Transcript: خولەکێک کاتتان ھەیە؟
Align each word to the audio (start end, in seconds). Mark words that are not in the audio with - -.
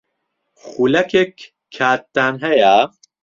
خولەکێک 0.63 1.35
کاتتان 1.75 2.33
ھەیە؟ 2.43 2.75